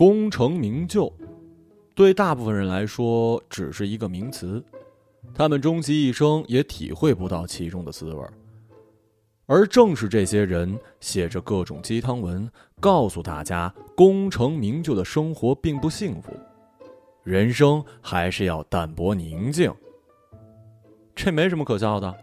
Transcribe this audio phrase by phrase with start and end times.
[0.00, 1.12] 功成名就，
[1.94, 4.64] 对大部分人来说只是一个名词，
[5.34, 8.24] 他们终其一生也体会不到其中的滋味。
[9.44, 12.50] 而正是这些人写着各种鸡汤文，
[12.80, 16.32] 告诉大家功成名就的生活并不幸福，
[17.22, 19.70] 人生还是要淡泊宁静。
[21.14, 22.16] 这没什么可笑的，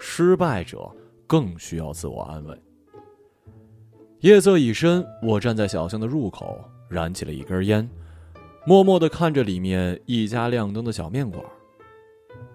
[0.00, 0.90] 失败者
[1.24, 2.60] 更需要自我安慰。
[4.22, 7.88] 夜色已深，我站在小巷的入口，燃起了一根烟，
[8.66, 11.44] 默默地看着里面一家亮灯的小面馆。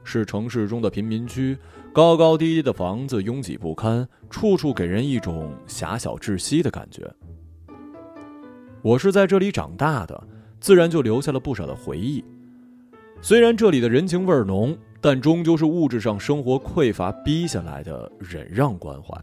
[0.03, 1.57] 是城市中的贫民区，
[1.93, 7.07] 高高低低的房子拥挤不堪，处处给人一种狭小窒息的感觉。
[8.81, 10.27] 我是在这里长大的，
[10.59, 12.23] 自然就留下了不少的回忆。
[13.21, 19.15] 虽然这里的人情味浓，但终究是物质上生活匮乏逼下来的忍让关怀。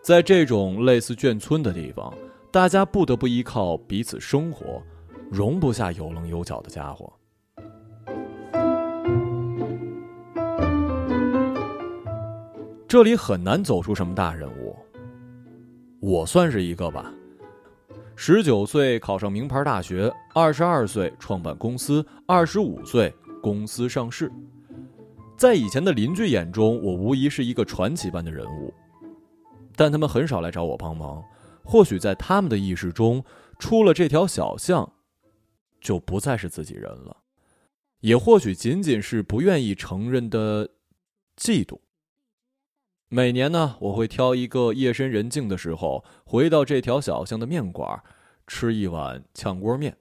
[0.00, 2.14] 在这种类似眷村的地方，
[2.50, 4.82] 大家不得不依靠彼此生活，
[5.30, 7.12] 容不下有棱有角的家伙。
[12.88, 14.74] 这里很难走出什么大人物，
[16.00, 17.12] 我算是一个吧。
[18.14, 24.32] 十九岁考上名牌大学，二十二岁创办公司，二十五岁公司上市。
[25.36, 28.72] 在以前的邻居眼中，我无疑是一个传奇般的人物，
[29.74, 31.22] 但他们很少来找我帮忙。
[31.66, 33.24] 或许在他们的意识中，
[33.58, 34.92] 出了这条小巷，
[35.80, 37.16] 就不再是自己人了，
[38.00, 40.68] 也或许仅仅是不愿意承认的
[41.36, 41.80] 嫉妒。
[43.08, 48.00] 每年呢，我会挑一个夜深人静的时候，回到这条小巷的面馆，
[48.46, 49.96] 吃一碗炝锅面。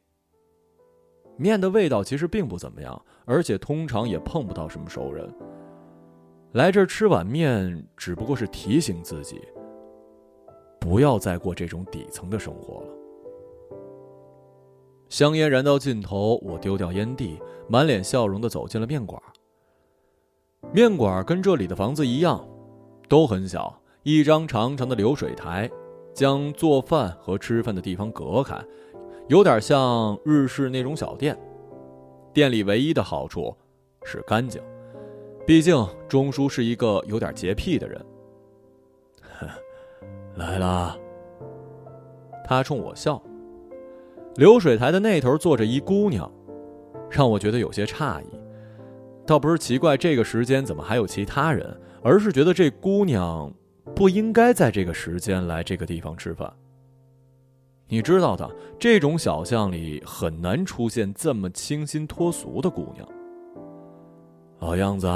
[1.38, 5.28] 面的味道其实并不怎么样，而且通常也碰不到什么熟人。
[6.54, 9.42] 来这儿吃碗面，只不过是提醒自己，
[10.86, 12.88] 不要再过这种底层的生活了。
[15.10, 19.20] 香烟燃到尽头，我丢掉烟蒂，满脸笑容的走进了面馆。
[20.72, 22.48] 面馆跟这里的房子一样。
[23.08, 25.70] 都很小，一张长长的流水台，
[26.14, 28.60] 将做饭和吃饭的地方隔开，
[29.28, 31.38] 有点像日式那种小店。
[32.34, 33.56] 店里唯一的好处
[34.04, 34.62] 是干净，
[35.46, 38.04] 毕竟钟叔是一个有点洁癖的人。
[40.36, 40.98] 来了，
[42.46, 43.22] 他冲我笑。
[44.36, 46.32] 流水台的那头坐着一姑娘，
[47.10, 48.26] 让我觉得有些诧异。
[49.26, 51.80] 倒不是奇怪这个时间怎么还有其他人。
[52.08, 53.52] 而是觉得这姑娘
[53.96, 56.54] 不应该在这个时间来这个地方吃饭。
[57.88, 58.48] 你知道的，
[58.78, 63.08] 这种小巷里很难出现这么清新脱俗的姑娘。
[64.60, 65.08] 老样子，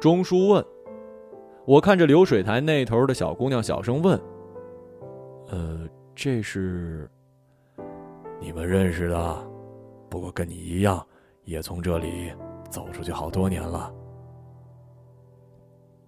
[0.00, 0.64] 钟叔问。
[1.66, 4.20] 我看着流水台那头的小姑娘，小声问
[5.48, 7.08] ：“呃，这是
[8.40, 9.50] 你们认识的？
[10.08, 11.06] 不过跟你一样，
[11.44, 12.32] 也从这里
[12.68, 13.92] 走出去好多年了。”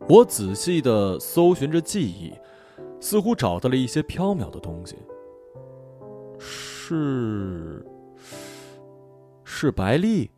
[0.09, 2.35] 我仔细的搜寻着记忆，
[2.99, 4.97] 似乎找到了一些飘渺的东西。
[6.41, 7.87] 是，
[9.45, 10.29] 是白丽。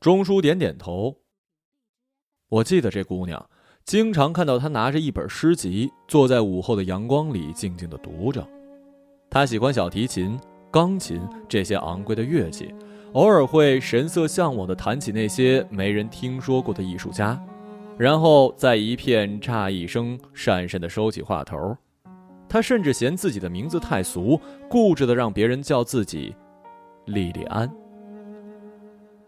[0.00, 1.14] 钟叔点点头。
[2.50, 3.48] 我记得这姑娘，
[3.84, 8.44] 经常看到她拿着一本诗集，坐在午后的阳光里静静的读着。
[9.30, 10.36] 她喜欢小提琴、
[10.68, 12.74] 钢琴这些昂贵的乐器，
[13.12, 17.40] 偶尔会神色向往的谈起那些没人听说过的艺术家。
[17.96, 21.76] 然后在一片诧异声讪讪地收起话头，
[22.48, 26.34] 她甚至嫌自己的名字太俗，固执地让别人叫自己
[27.04, 27.70] 莉莉安。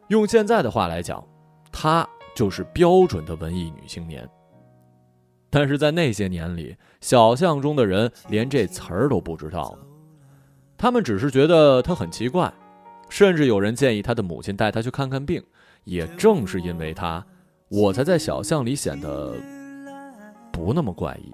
[0.09, 1.25] 用现在的话来讲，
[1.71, 2.05] 她
[2.35, 4.29] 就是标准的文艺女青年。
[5.51, 9.87] 但是在那些年里，小巷中的人连这词儿都不知道呢，
[10.77, 12.53] 他们只是觉得她很奇怪，
[13.09, 15.43] 甚至有人建议他的母亲带她去看看病。
[15.85, 17.25] 也正是因为她。
[17.69, 19.35] 我才在小巷里显得
[20.53, 21.33] 不那么怪异。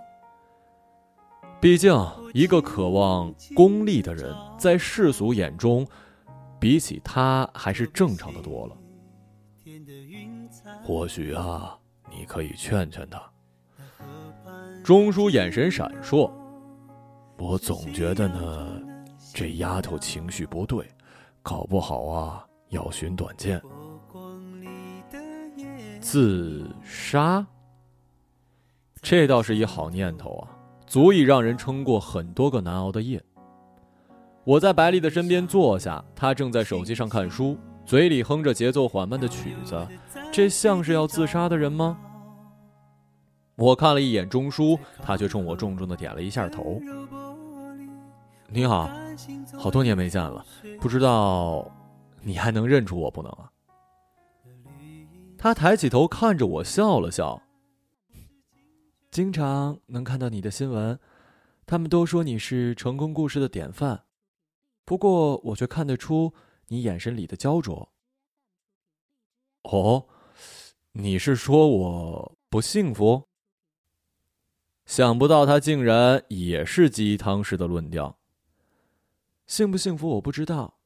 [1.60, 1.92] 毕竟，
[2.32, 5.84] 一个渴望功利的人，在世俗眼中，
[6.60, 8.76] 比起他还是正常的多了。
[10.88, 11.76] 或许啊，
[12.10, 13.22] 你可以劝劝他。
[14.82, 16.32] 钟叔眼神闪烁，
[17.36, 18.80] 我总觉得呢，
[19.34, 20.88] 这丫头情绪不对，
[21.42, 23.60] 搞不好啊，要寻短见。
[26.00, 27.46] 自杀，
[29.02, 30.48] 这倒是一好念头啊，
[30.86, 33.22] 足以让人撑过很多个难熬的夜。
[34.42, 39.86] 我在白丽的身边坐下，她正在手机上看书，嘴里哼着节奏缓慢的曲子。
[40.32, 41.98] 这像是要自杀的人吗？
[43.56, 46.80] 我看了一眼钟书，他却冲我重重的点了一下头。
[48.48, 48.88] 你好，
[49.58, 50.44] 好多年没见了，
[50.80, 51.68] 不知道
[52.22, 53.50] 你还能认出我不能啊？
[55.36, 57.42] 他抬起头看着我笑了笑。
[59.10, 60.98] 经常能看到你的新闻，
[61.66, 64.04] 他们都说你是成功故事的典范，
[64.84, 66.32] 不过我却看得出
[66.68, 67.90] 你眼神里的焦灼。
[69.64, 70.06] 哦，
[71.00, 73.28] 你是说我不幸福？
[74.84, 78.18] 想不到他竟然也是鸡汤式的论调。
[79.46, 80.80] 幸不幸福我不知道，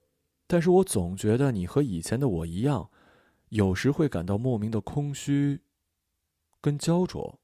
[0.46, 2.90] 但是我总觉得你和以前的我一样，
[3.48, 5.62] 有时会感到莫名的空虚，
[6.60, 7.40] 跟焦灼。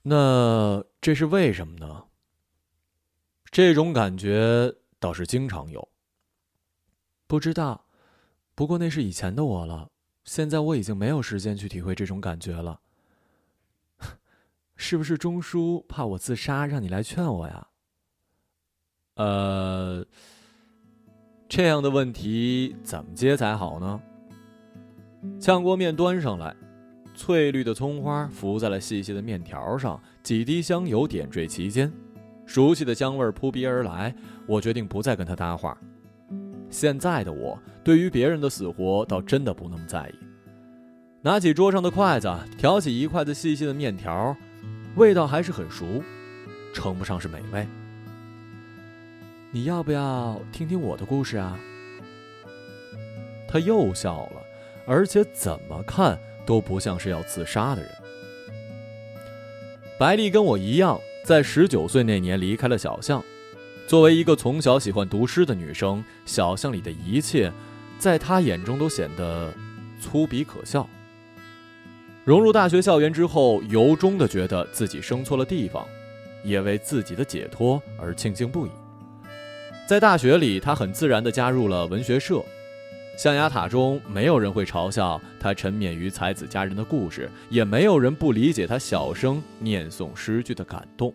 [0.00, 2.06] 那这是为什么呢？
[3.50, 5.86] 这种感觉倒是经常有。
[7.26, 7.84] 不知道，
[8.54, 9.91] 不过那是以前的我了，
[10.24, 12.80] 现在我已经没有时间去体会这种感觉了。
[14.76, 17.66] 是不是钟叔怕我自杀，让你来劝我呀？
[19.14, 20.04] 呃，
[21.48, 24.00] 这样的问题怎么接才好呢？
[25.38, 26.56] 炝锅面端上来，
[27.14, 31.92] 翠绿的葱花浮在了细细的面条上，几滴香油点缀其间，
[32.46, 34.14] 熟悉的香味扑鼻而来。
[34.48, 35.78] 我决定不再跟他搭话。
[36.72, 40.14] 现在的我，对于别人的死活倒真的不那么在意。
[41.20, 44.34] 拿起桌上的筷子，挑起一筷子细细的面条，
[44.96, 46.02] 味道还是很熟，
[46.74, 47.64] 称不上是美味。
[49.50, 51.56] 你要不要听听我的故事啊？
[53.46, 54.42] 他又笑了，
[54.86, 57.90] 而且怎么看都不像是要自杀的人。
[59.98, 63.22] 白丽跟我一样，在十九岁那年离开了小巷。
[63.92, 67.52] 作为一个从小喜欢读诗的女生，小巷里的一切，
[67.98, 69.52] 在她眼中都显得
[70.00, 70.88] 粗鄙可笑。
[72.24, 75.86] 融入大学校园之后，由衷的觉得自己生错了地方，
[76.42, 78.70] 也为自己的解脱而庆幸不已。
[79.86, 82.42] 在大学里，她很自然地加入了文学社。
[83.18, 91.14] 象牙塔中，没有人会嘲笑他沉湎于才子佳人的故事，也没有人不理解他小声念诵诗句的感动。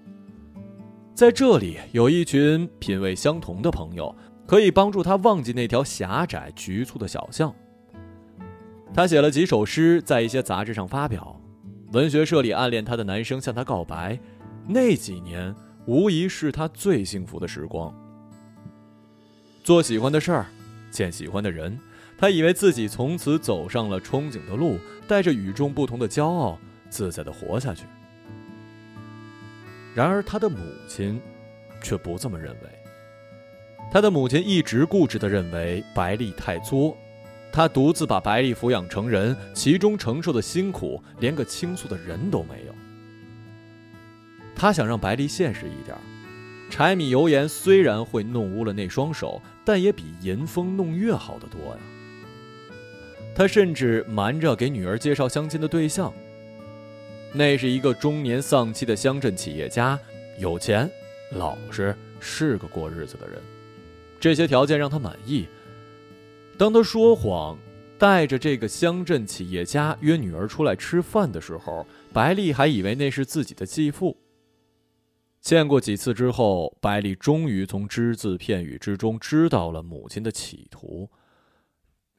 [1.18, 4.16] 在这里，有一群品味相同的朋友，
[4.46, 7.52] 可以帮助他忘记那条狭窄局促的小巷。
[8.94, 11.42] 他写了几首诗，在一些杂志上发表。
[11.92, 14.20] 文学社里暗恋他的男生向他告白，
[14.68, 15.56] 那几年
[15.88, 17.92] 无疑是他最幸福的时光。
[19.64, 20.46] 做喜欢的事儿，
[20.92, 21.80] 见喜欢的人，
[22.16, 24.78] 他以为自己从此走上了憧憬的路，
[25.08, 26.60] 带着与众不同的骄傲，
[26.92, 27.86] 自在的活下去。
[29.98, 31.20] 然而，他的母亲
[31.82, 32.70] 却不这么认为。
[33.92, 36.96] 他的母亲一直固执的认为白丽太作，
[37.52, 42.76] 他独自把白丽抚养成人，其中承受的辛苦，连个倾诉的人都没有。
[44.56, 45.98] 他想让白丽现实一点。
[46.70, 51.80] 柴米油盐虽然会弄污了那双手，但也比吟风弄月好得多呀。
[53.36, 56.14] 他甚至瞒着给女儿介绍相亲的对象。
[57.34, 60.00] 那是一个中年丧妻的乡镇企业家，
[60.40, 60.90] 有钱、
[61.34, 63.40] 老实，是个过日子的人。
[64.20, 65.46] 这些条件让他满意。
[66.58, 67.58] 当他说谎，
[68.00, 74.18] 带着这个乡镇企业家约女儿出来吃饭的时候，白丽还以为那是自己的继父。
[75.40, 81.10] 见过几次之后，白丽终于从只字片语之中知道了母亲的企图。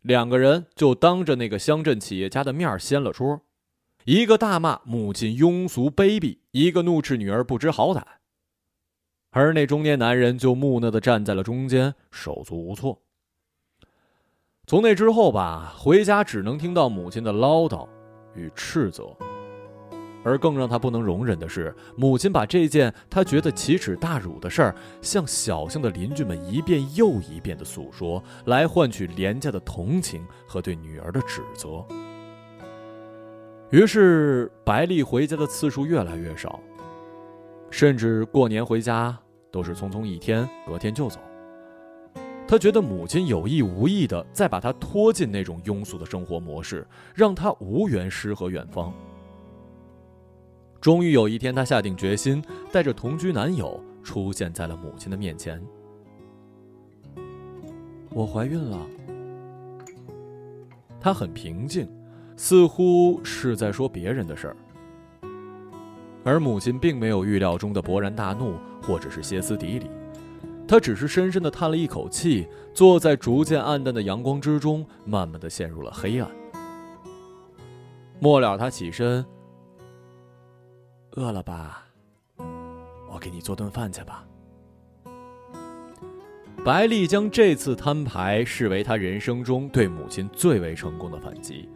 [0.03, 3.41] 两个人就当着那个乡镇企业家的面掀了桌，
[4.09, 8.03] 一个大骂母亲庸俗卑鄙，一个怒斥女儿不知好歹。
[9.29, 13.03] 而那中年男人就木讷的站在了中间，手足无措。
[14.67, 17.87] 从那之后吧，回家只能听到母亲的唠叨
[18.35, 19.15] 与斥责。
[20.25, 31.87] 而更让他不能容忍的是，母亲把这件他觉得奇耻大辱的事儿，向小巷的邻居们一遍又一遍的诉说，来换取廉价的同情和对女儿的指责。
[33.71, 36.59] 于是，白丽回家的次数越来越少，
[37.71, 39.15] 甚至过年回家
[39.51, 41.21] 都是匆匆一天，隔天就走。
[42.47, 48.91] 他觉得母亲有意无意的在把他拖进那种庸俗的生活模式，让他无缘诗和远方。
[50.81, 55.63] 终于有一天，他下定决心，带着同居男友出现在了母亲的面前。
[58.09, 58.81] 我怀孕了。
[60.99, 61.87] 他很平静，
[62.38, 64.57] 似乎是在说别人的事儿。
[66.25, 69.90] 而母亲并没有预料中的勃然大怒，或者是歇斯底里，
[70.66, 76.30] 她只是深深的叹了一口气，坐在逐渐暗淡的阳光之中，慢慢的陷入了黑暗。
[78.21, 79.26] 末了，她起身。
[81.12, 81.83] 饿了吧？
[83.11, 84.25] 我给你做顿饭去吧。
[86.64, 91.68] 白丽将这次摊牌视为她人生中对母亲最为成功的反击，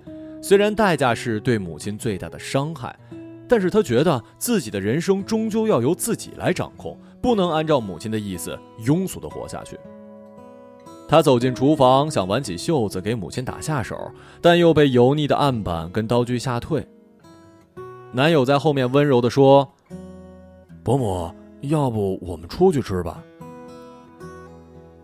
[0.43, 2.99] 虽然代价是对母亲最大的伤害，
[3.49, 9.79] 但是他觉得自己的人生终究要由自己来掌控，不能按照母亲的意思庸俗的活下去。
[11.09, 16.85] 他走进厨房，想挽起袖子给母亲打下手，但又被油腻的案板跟刀具吓退。
[18.11, 19.73] 男友在后面温柔地说
[20.83, 23.23] ：“伯母，要不我们出去吃吧？”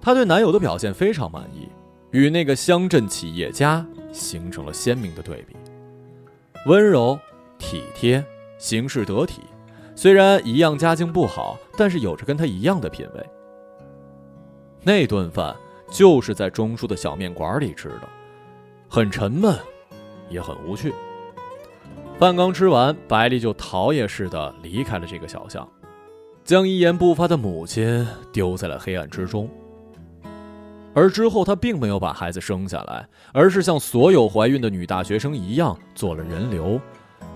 [0.00, 1.68] 她对男友的表现非常满意，
[2.11, 5.56] 与那个乡镇企业家形成了鲜明的对比。
[6.66, 7.18] 温柔、
[7.58, 8.24] 体贴、
[8.58, 9.42] 行事得体，
[9.94, 13.26] 虽然一样家境不好，但是有着跟他一样的品味。
[14.82, 15.56] 那顿饭。
[15.90, 18.06] 就是在钟叔的小面馆里吃的，
[18.90, 19.58] 很沉闷，
[20.28, 20.92] 也很无趣。
[22.18, 25.66] 饭刚吃完，白丽就逃也似的离开了这个小巷，
[26.44, 29.48] 将一言不发的母亲丢在了黑暗之中。
[30.95, 36.80] 而之后，她并没有把孩子生下来，而是像所有怀孕的女大学生一样做了人流。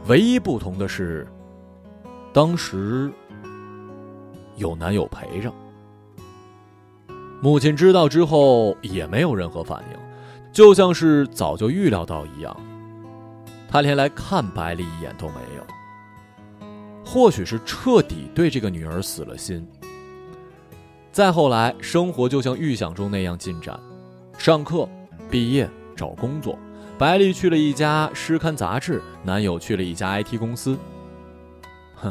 [0.09, 1.27] 唯一不同的是，
[2.33, 3.13] 当时
[4.57, 5.53] 有男友陪着。
[7.41, 9.99] 母亲知道之后也没有任何反应，
[10.53, 12.57] 就像是早就预料到一样。
[13.69, 16.67] 她连来看白丽一眼都没有，
[17.05, 19.67] 或许是彻底对这个女儿死了心。
[21.13, 23.79] 再后来，生活就像预想中那样进展：
[24.39, 24.89] 上课、
[25.31, 26.59] 毕业、找工作。
[26.97, 30.79] 白丽去了一家诗刊杂志，男友去了一家 IT 公司。
[31.97, 32.11] 哼，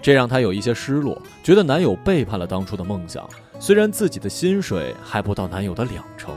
[0.00, 3.28] 这让她有一些失落，觉得男友背叛了当初的梦想。
[3.60, 6.34] 虽然自己的薪水还不到男友的两成，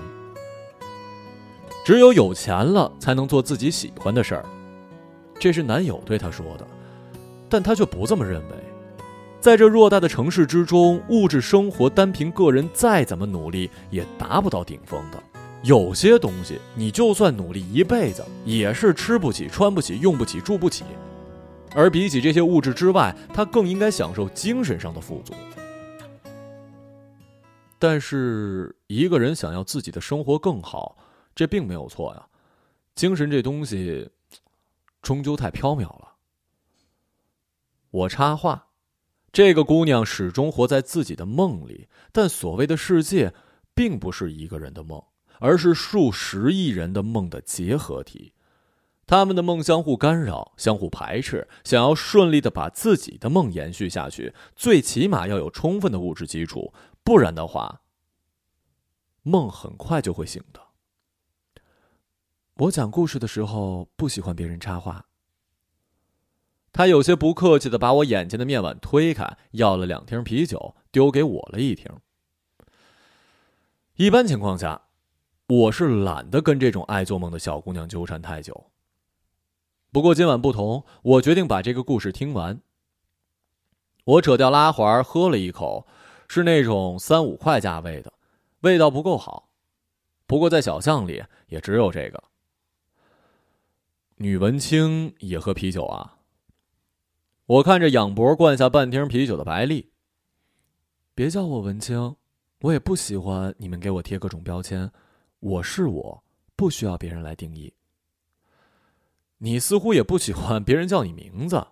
[1.85, 4.45] 只有有钱了才能做自己喜欢的事儿，
[5.39, 6.67] 这是男友对她说的，
[7.47, 8.70] 但她却不这么认为。
[9.41, 15.21] 在这偌大的城市之中，物质生活单凭个人再怎么努力也达不到顶峰的。
[15.63, 20.85] 有些东西，你就算努力一辈子，也是吃不起、穿不起、用不起、住不起。
[21.73, 25.33] 而比起这些物质之外，他更应该享受精神上的富足。
[27.79, 30.95] 但是一个人想要自己的生活更好，
[31.33, 32.27] 这并没有错呀。
[32.93, 34.11] 精神这东西，
[35.01, 36.09] 终究太缥缈了。
[37.89, 38.67] 我插话，
[39.31, 43.33] 这个姑娘始终活在自己的梦里，但所谓的世界，
[43.73, 45.01] 并不是一个人的梦，
[45.39, 48.33] 而是数十亿人的梦的结合体。
[49.07, 51.47] 他们的梦相互干扰，相互排斥。
[51.63, 56.73] 想要顺利的把自己的梦延续下去，最起码要有充分的物质基础。
[57.03, 57.81] 不然的话，
[59.23, 60.61] 梦很快就会醒的。
[62.55, 65.05] 我讲故事的时候不喜欢别人插话。
[66.73, 71.91] 他有些不客气的把我眼前的面碗推开，要了两听啤酒，丢给我了一听。
[73.95, 74.83] 一般情况下，
[75.47, 78.67] 我是懒得跟这种爱做梦的小姑娘纠缠太久。
[79.91, 82.61] 不过今晚不同，我决定把这个故事听完。
[84.05, 85.87] 我扯掉拉环，喝了一口。
[86.33, 88.13] 是那种三五块价位的，
[88.61, 89.49] 味道不够好。
[90.25, 92.23] 不过在小巷里也只有这个。
[94.15, 96.19] 女文青也喝啤酒啊。
[97.51, 99.91] 我看着仰脖灌下半听啤酒的白丽。
[101.13, 102.15] 别叫我文清，
[102.61, 104.89] 我也不喜欢你们给我贴各种标签。
[105.41, 106.23] 我是我，
[106.55, 107.73] 不需要别人来定义。
[109.39, 111.67] 你似乎也不喜欢别人叫你名字。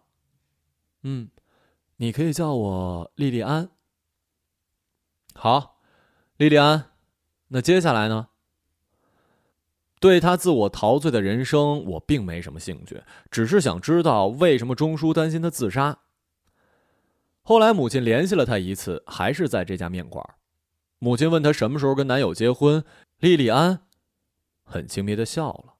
[1.03, 1.29] 嗯，
[1.95, 3.69] 你可以叫我莉莉安。
[5.33, 5.79] 好，
[6.35, 6.91] 莉莉安，
[7.47, 8.27] 那接下来呢？
[9.99, 15.99] 对他自我陶醉的人生，我并没什么兴趣，只是想知道为什么钟叔担心他自杀。
[17.41, 20.23] 后来母亲联系了他一次，还是在这家面馆。
[20.99, 22.83] 母亲问他什么时候跟男友结婚，
[23.19, 23.81] 莉莉安
[24.63, 25.75] 很轻蔑的笑了。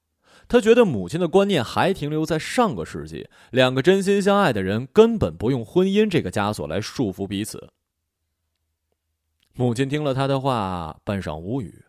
[0.47, 7.69] 他觉得母亲的观念还停留在上个世纪，两个真心相爱的人根本不用婚姻这个枷锁来束缚彼此。
[9.53, 11.83] 母亲听了他的话，半晌无语。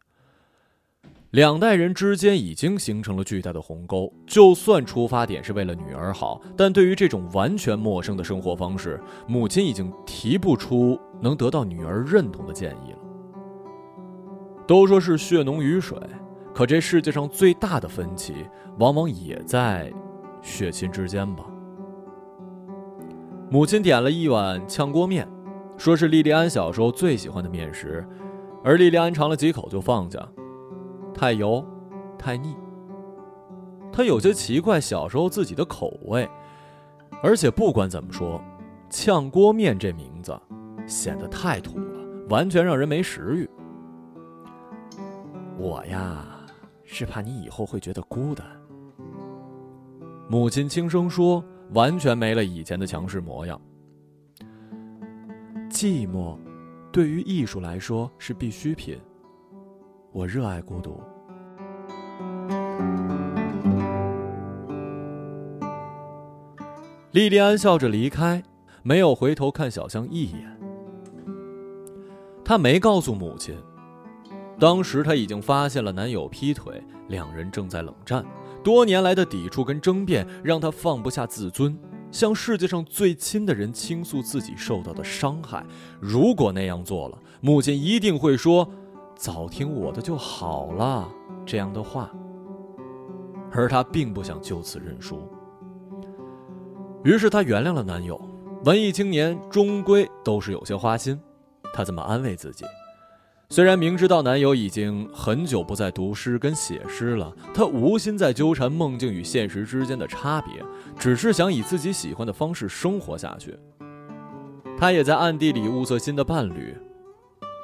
[1.31, 4.13] 两代人之间已经形成了巨大的鸿沟。
[4.27, 12.99] 就算出发点是为了女儿好，但对于这种完全陌生的生活方式，母亲已经提不出能得到女儿认同的建议了。
[14.67, 15.97] 都说是血浓于水，
[16.53, 18.35] 可这世界上最大的分歧，
[18.79, 19.93] 往往也在
[20.43, 21.45] 血亲之间吧。
[23.49, 25.29] 母亲点了一碗炝锅面。
[25.77, 28.07] 说是莉莉安小时候最喜欢的面食，
[28.63, 30.29] 而莉莉安尝了几口就放下，
[31.21, 31.63] 太油，
[32.19, 32.57] 太腻。
[33.93, 36.27] 他有些奇怪小时候自己的口味，
[37.23, 38.43] 而且不管怎么说，
[38.89, 40.35] 炝锅面这名字
[40.87, 43.47] 显得太土了，完全让人没食欲。
[45.59, 46.25] 我呀，
[46.85, 48.47] 是怕你以后会觉得孤单。
[50.27, 53.61] 母亲轻声说，完全没了以前的强势模样。
[55.69, 56.39] 寂寞，
[56.91, 58.99] 对于艺术来说是必需品。
[60.13, 60.99] 我热爱孤独。
[67.13, 68.41] 莉莉安笑着离开，
[68.85, 70.61] 没有回头看小香一眼。
[72.45, 73.57] 她没告诉母亲，
[74.61, 78.25] 当时她已经发现了男友劈腿，两人正在冷战。
[78.63, 81.77] 多年来的抵触跟争辩，让她放不下自尊，
[82.13, 85.65] 向世界上最亲的人倾诉自己受到的伤害。
[85.99, 88.69] 如果那样做了，母亲一定会说
[89.19, 91.09] ：“早听我的就好了。”
[91.45, 92.09] 这样的话。
[93.51, 95.29] 而她并不想就此认输。
[97.05, 98.21] 于是她原谅了男友。
[98.65, 101.19] 文艺青年终归都是有些花心，
[101.73, 102.65] 她这么安慰自己。
[103.49, 110.63] 虽然明知道男友已经很久不再读诗跟写诗了，她无心再纠缠梦境与现实之间的差别，
[110.99, 113.59] 只是想以自己喜欢的方式生活下去。
[114.79, 116.77] 她也在暗地里物色新的伴侣，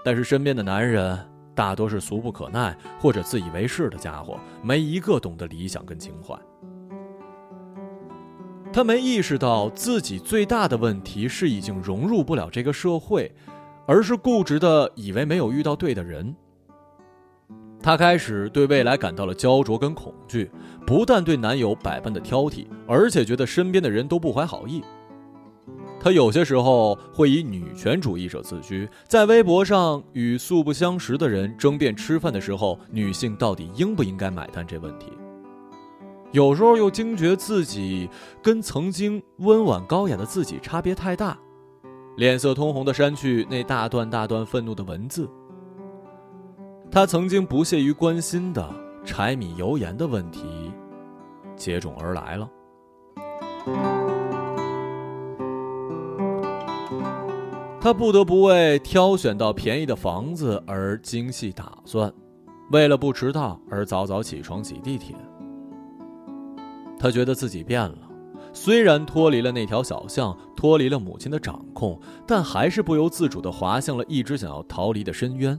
[0.05, 1.16] 但是身边的男人
[1.55, 6.35] 大多是俗不可耐或者自以为是的家伙，没一个懂得理想跟情怀。
[8.76, 13.33] 他没意识到自己最大的问题是已经融入不了这个社会，
[13.87, 16.37] 而是固执的以为没有遇到对的人。
[17.83, 20.50] 她开始对未来感到了焦灼跟恐惧，
[20.87, 24.85] 不但对男友百般的挑剔，而且觉得身边的人都不怀好意。
[25.99, 35.06] 她有些时候会以女权主义者自居，在微博上与素不相识的人争辩吃饭的时候，女性到底应不应该买单这问题。
[36.37, 38.11] 有时候又惊觉自己
[38.43, 41.35] 跟曾经温婉高雅的自己差别太大，
[42.18, 45.27] 脸色通红的删去那大段大段愤怒的文字。
[46.90, 48.70] 他曾经不屑于关心的
[49.03, 50.70] 柴米油盐的问题，
[51.57, 52.46] 接踵而来了。
[57.81, 62.12] 他不得不为挑选到便宜的房子而精细打算，
[62.72, 65.16] 为了不迟到而早早起床挤地铁。
[66.98, 67.98] 他觉得自己变了，
[68.52, 75.59] 虽然脱离了那条小巷，脱离了母亲的掌控，但还是不由自主地滑向了一直想要逃离的深渊。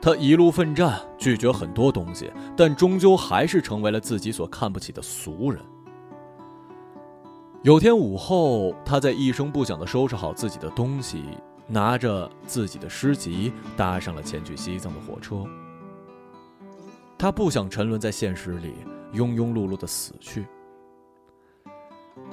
[0.00, 5.60] 他一路奋战，拒绝很多东西，但终究还是成为了自己所看不起的俗人。
[7.62, 11.24] 有天午后，他在一声不响地收拾好自己的东西，
[11.66, 15.44] 拿着自己的诗集，搭上了前去西藏的火车。
[17.18, 18.74] 他不想沉沦在现实里。
[19.12, 20.46] 庸庸碌碌的死去。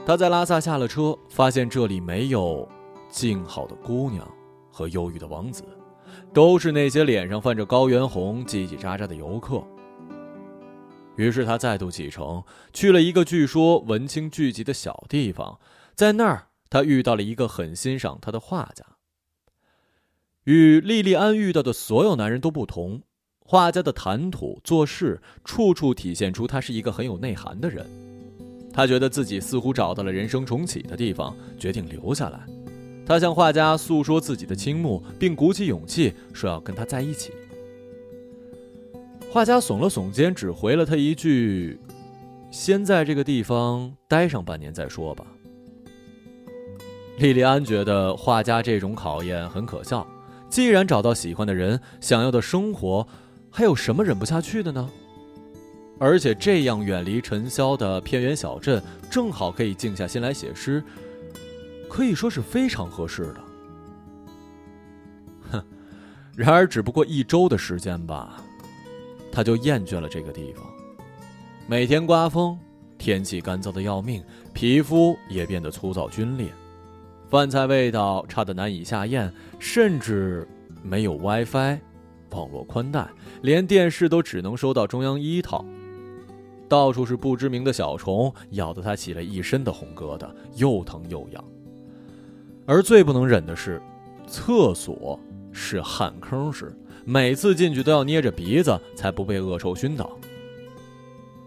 [0.05, 2.67] 他在拉萨下了车，发现这里没有
[3.09, 4.29] 静好的姑娘
[4.71, 5.63] 和忧郁的王子，
[6.33, 9.63] 都是那些脸上泛着高原红、叽叽喳喳的游客。
[11.15, 15.59] 于是他再度启程，去了一个据说文青聚集的小地方，
[15.95, 18.85] 在那儿他遇到了一个很欣赏他的画家。
[20.43, 23.01] 与莉莉安遇到的所有男人都不同。
[23.47, 27.85] 画家的谈吐、做事，处处体现出他是一个很有内涵的人。
[28.73, 32.39] 他觉得自己似乎找到了人生重启的地方，决定留下来。
[33.05, 37.31] 他向画家诉说自己的倾慕，并鼓起勇气说要跟他在一起。
[39.31, 41.79] 画家耸了耸肩，只回了他一句
[42.49, 45.23] ：“先在这个地方待上半年再说吧。”
[47.19, 50.05] 莉莉安觉得画家这种考验很可笑。
[50.49, 53.07] 既然找到喜欢的人，想要的生活。
[53.55, 54.89] 还有什么忍不下去的呢？
[55.97, 60.83] 而且这样远离尘嚣的偏远小镇，正好可以静下心来写诗，
[61.87, 63.37] 可以说是非常合适的。
[65.51, 65.63] 哼，
[66.35, 68.43] 然而只不过一周的时间吧，
[69.31, 70.65] 他就厌倦了这个地方。
[71.65, 72.59] 每天刮风，
[72.97, 74.21] 天气干燥的要命，
[74.53, 76.49] 皮肤也变得粗糙皲裂，
[77.29, 80.45] 饭菜味道差得难以下咽，甚至
[80.83, 81.79] 没有 WiFi。
[82.35, 83.07] 网络宽带，
[83.41, 85.65] 连电视都只能收到中央一套。
[86.67, 91.43] 到处是不知名的小虫，咬得他起了一身的红疙瘩，又疼又痒。
[92.65, 93.81] 而最不能忍的是，
[94.27, 95.19] 厕所
[95.51, 100.09] 是旱坑式，每次进去都要捏着鼻子，才不被恶臭熏倒。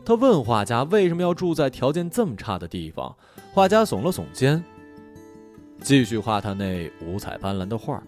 [0.05, 3.15] 他问画家为什么要住在条件这么差的地方，
[3.53, 4.65] 画家耸了耸肩，
[5.81, 8.03] 继续画他那五彩斑斓的画。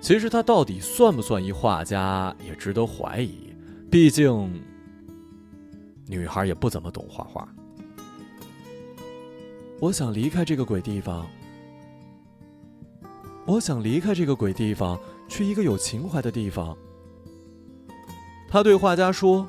[0.00, 3.52] 其实他到底算不算一画家，也值得怀疑。
[3.90, 4.62] 毕竟，
[6.06, 7.48] 女孩也不怎么懂画画。
[9.80, 11.26] 我想离开这个鬼地方。
[13.44, 16.76] 我想离开这个鬼地方，去一个有情怀的地方。
[18.46, 19.46] 他对画家说：“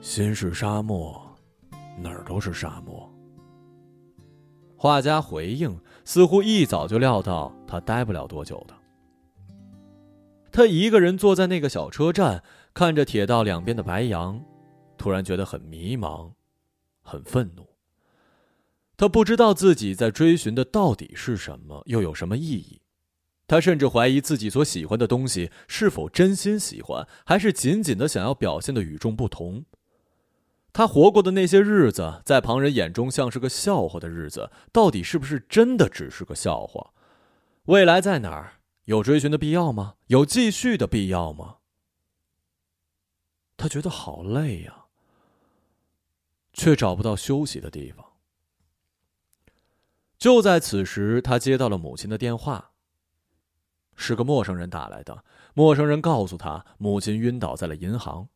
[0.00, 1.20] 心是沙漠，
[1.98, 3.08] 哪儿都是沙漠。”
[4.76, 8.74] 画家回应，似乎一早就料到他待不了多久的。
[10.52, 14.40] 他一个人坐在那个小车站，看着铁道两边的白杨，
[14.96, 16.30] 突然觉得很迷茫，
[17.02, 17.66] 很愤怒。
[18.96, 22.80] 他不知道自己在追寻的到底是什么，又有什么意义。
[23.48, 29.64] 他甚至怀疑自己所喜欢的东西是否真心喜欢，还是仅仅的想要表现的与众不同。
[30.74, 36.90] 他活过的那些日子，在旁人眼中像是个笑话的日子，到底是不是真的只是个笑话？
[37.66, 38.54] 未来在哪儿？
[38.86, 39.94] 有追寻的必要吗？
[40.08, 41.58] 有继续的必要吗？
[43.56, 44.86] 他觉得好累呀，
[46.52, 48.04] 却找不到休息的地方。
[50.18, 52.72] 就在此时，他接到了母亲的电话。
[53.94, 55.24] 是个陌生人打来的。
[55.54, 58.28] 陌生人告诉他，母亲晕倒在了银行。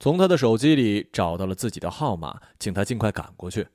[0.00, 3.66] 从他的手机里找到了自己的号码，请他尽快赶过去。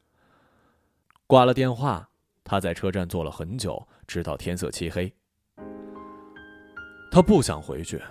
[1.27, 2.09] 挂了电话，
[2.43, 5.11] 他在车站坐了很久，直到天色漆黑。
[7.11, 8.01] 他不想回去，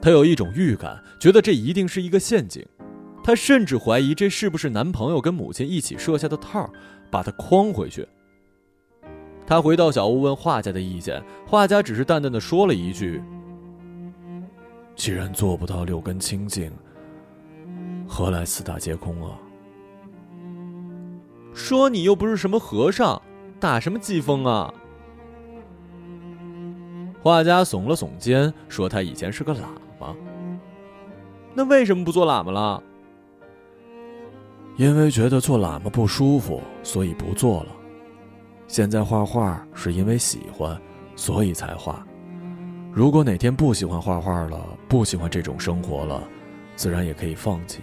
[0.00, 2.64] 他有一种预感，觉得这一定是一个陷阱。
[3.24, 6.70] 他甚至怀疑这是不是男朋友跟母亲一起设下的套，
[7.10, 8.08] 把他诓回去。
[9.44, 13.22] 他回到小屋问画家的意见，画家只是淡淡的说了一句
[14.94, 16.72] ：“既然做不到六根清净，
[18.08, 19.38] 何来四大皆空啊？”
[21.54, 23.20] 说你又不是什么和尚，
[23.60, 24.72] 打什么机锋啊？
[27.20, 29.64] 画家耸了耸肩，说：“他以前是个喇
[30.00, 30.16] 嘛，
[31.52, 32.82] 那为什么不做喇嘛了？
[34.76, 37.70] 因为觉得做喇嘛不舒服，所以不做了。”
[38.68, 40.80] 现在画画是因为喜欢，
[41.16, 42.06] 所以才画。
[42.92, 46.22] 如果哪天不喜欢画画了，不喜欢这种生活了，
[46.76, 47.80] 自然也可以放弃。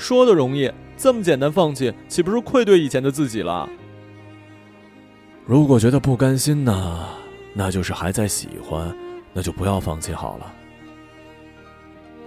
[0.00, 3.68] 说的容易，这么简单放弃，岂不是愧对以前的自己了？
[5.44, 7.06] 如果觉得不甘心呢，
[7.52, 8.96] 那就是还在喜欢，
[9.34, 10.52] 那就不要放弃好了。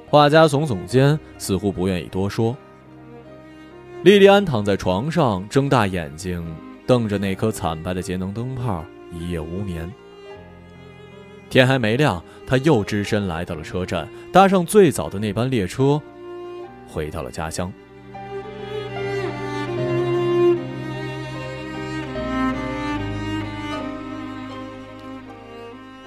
[0.08, 2.56] 画家耸耸肩，似乎不愿意多说。
[4.04, 6.46] 莉莉安躺在床上，睁大眼睛。
[6.86, 9.92] 瞪着那颗惨白的节能灯泡，一夜无眠。
[11.50, 16.00] 天还没亮，他又只身来到了车站，搭上最早的那班列车，
[16.94, 17.74] 回到了家乡。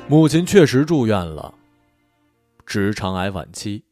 [0.09, 1.53] 母亲确实住院了，
[2.65, 3.83] 直肠癌晚期，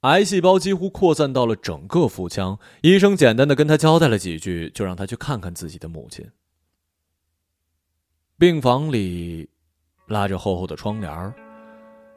[0.00, 2.58] 癌细胞几乎扩散到了整个腹腔。
[2.82, 6.30] 医生简单的跟他交代了几句，就让他去看看自己的母亲。
[8.36, 9.48] 病房里，
[10.08, 11.34] 拉着厚厚的窗帘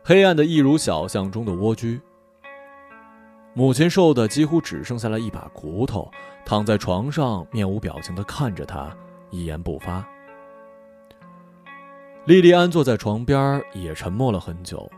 [0.04, 2.02] 黑暗的一如小巷中的蜗居。
[3.54, 6.10] 母亲瘦的几乎只剩下了一把骨头，
[6.46, 8.96] 躺在床上，面无表情的看着他，
[9.32, 10.08] 一言不发。
[12.26, 14.90] 莉莉安坐在床边，也沉默了很久。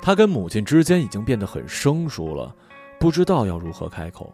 [0.00, 2.54] 他跟母亲之间已经变得很生疏了，
[3.00, 4.32] 不知道要如何开口。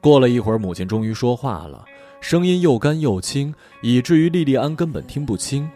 [0.00, 1.84] 过了一会儿，母亲终于说话了。
[2.20, 5.68] 声音又干又轻，以至于莉莉安根本听不清。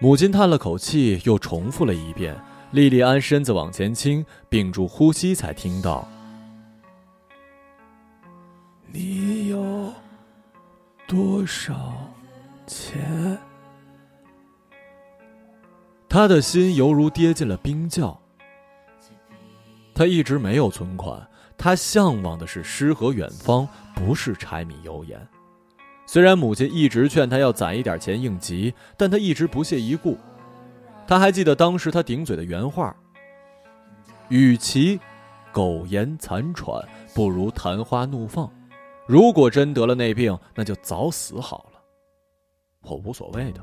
[0.00, 2.36] 母亲叹了口气，又重复了一遍。
[2.72, 6.06] 莉莉安身子往前倾，屏住呼吸，才听到
[8.92, 9.92] ：“你有
[11.06, 11.74] 多少
[12.66, 13.38] 钱？”
[16.08, 18.18] 他的心犹如跌进了冰窖。
[19.94, 21.26] 他一直没有存款。
[21.58, 25.20] 他向往的是诗和远方，不是柴米油盐。
[26.06, 30.16] 虽然母亲一直劝他要攒一点钱应急，但他一直不屑一顾。
[31.10, 32.94] 他还记得当时他顶嘴的原话
[34.30, 35.00] ：“与其
[35.50, 38.48] 苟延残喘，不如昙花怒放。
[39.08, 41.80] 如果真得了那病，那就早死好了。
[42.82, 43.60] 我无所谓的。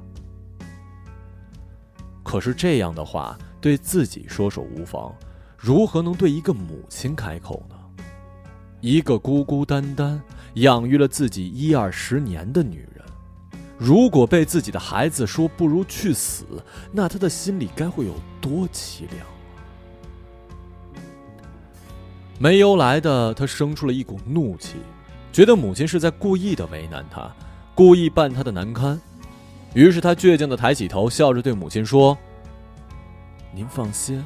[2.22, 5.16] 可是这样的话对自己说说无妨，
[5.58, 7.76] 如何能对一个母亲开口呢？”
[8.82, 10.22] 一个孤孤单单
[10.56, 12.97] 养育了自己一二十年的女人，
[13.78, 16.46] 如果被自己的孩子说不如去死，
[16.92, 19.26] 那他的心里该会有多凄凉
[22.40, 24.78] 没由来的，他生出了一股怒气，
[25.32, 27.32] 觉得母亲是在故意的为难他，
[27.74, 29.00] 故意扮他的难堪。
[29.74, 32.18] 于是他倔强的抬起头，笑着对母亲说
[33.54, 34.24] ：“您放心，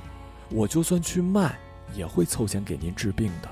[0.49, 1.57] 我就算去卖，
[1.93, 3.49] 也会凑钱给您治病的。”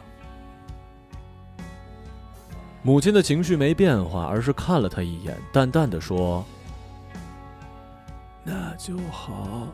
[2.81, 6.45] 母亲的情绪没变化，而是看了他一眼，淡淡的说
[8.43, 9.67] ：“那就好。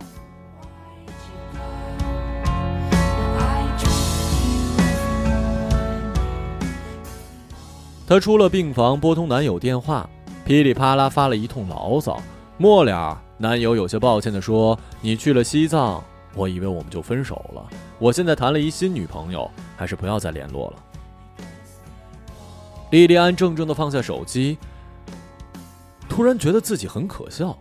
[8.08, 10.10] 他出了病房，拨通男友电话，
[10.44, 12.20] 噼里啪啦发了一通牢骚。
[12.58, 17.63] 末了，男友有些抱歉地说：“你去了西藏，我以为我们就分手了。
[18.00, 20.78] 我现在谈了一新女朋友，还是不要再联络了。”
[22.95, 24.58] 莉莉安怔怔地放下手机，
[26.08, 27.58] 突然觉得自己很可笑。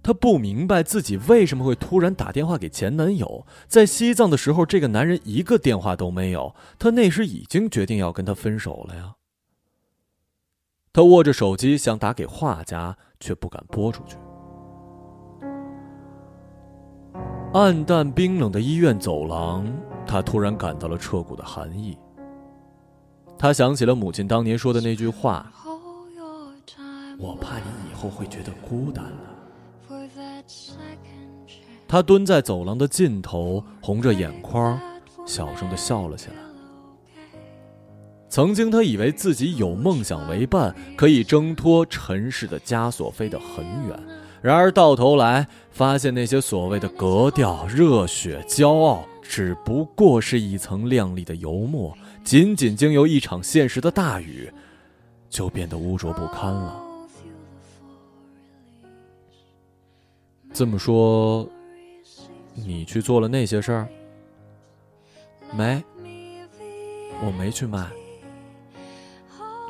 [0.00, 3.44] 她不明白自己为什么会突然打电话给前男友。
[3.66, 6.54] 在西藏的时候，这个男人一个电话都没有。
[6.78, 9.16] 她那时已经决定要跟他分手了呀。
[10.92, 14.16] 她握着手机想打给画家，却不敢拨出去。
[17.54, 19.66] 暗淡冰冷的医院走廊，
[20.10, 21.96] 他突然感到了彻骨的寒意。
[23.38, 25.46] 他想起了母亲当年说的那句话
[27.16, 29.20] ：“我怕你以后会觉得孤单了。”
[31.86, 34.76] 他蹲在走廊的尽头，红着眼眶，
[35.24, 36.34] 小声的笑了起来。
[38.28, 43.96] 曾经，他以为自己有梦想为伴，可以挣脱尘世的枷锁，飞得很远。
[44.42, 54.52] 然而到头来，发现那些所谓的格调、热血、骄傲，只不过是一层亮丽的油墨，仅仅经由一场现实的大雨，
[55.28, 56.82] 就变得污浊不堪了。
[60.52, 61.48] 这么说。
[62.52, 63.88] 你去做了那些事儿？
[65.56, 65.82] 没，
[67.24, 67.88] 我没去卖。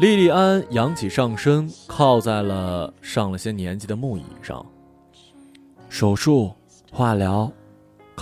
[0.01, 4.65] 莉莉安扬起上身，靠在了上了些年纪的木椅上。
[5.91, 6.51] 手术、
[6.91, 7.53] 化疗、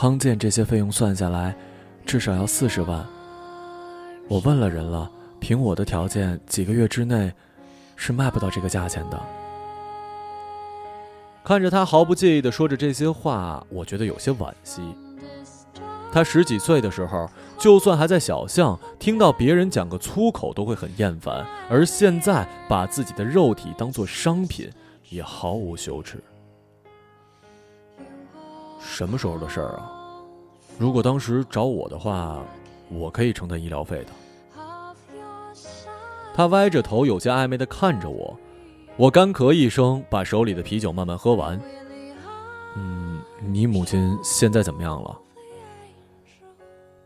[0.01, 1.53] 康健这些费用算下来，
[2.07, 3.05] 至少要四十万。
[4.29, 7.33] 我问了人了，凭我的条件，几个月之内
[7.97, 9.21] 是卖不到这个价钱的。
[11.43, 14.81] 看着他毫不介意地说着这些话，我觉得有些惋惜。
[16.13, 24.71] 他十几岁的时候，就算还在小巷，听到别人讲个粗口都会很厌烦，而现在把自己的肉体当作商品，
[25.09, 26.23] 也毫无羞耻。
[28.79, 29.93] 什么时候的事儿啊？
[30.79, 32.43] 如果当时找我的话，
[32.89, 34.11] 我可以承担医疗费的。
[36.35, 38.39] 他歪着头，有些暧昧地看着我。
[38.97, 41.61] 我干咳一声，把手里的啤酒慢慢喝完。
[42.77, 45.19] 嗯，你母亲现在怎么样了？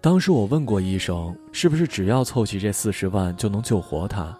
[0.00, 4.36] 当时我问过医生，是不是只要凑齐这四十万就能救活她？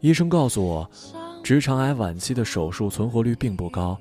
[0.00, 0.90] 医生告诉我，
[1.42, 3.98] 直肠癌晚期的手术存活率并不高，